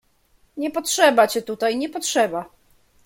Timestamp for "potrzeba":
0.71-1.27, 1.89-2.49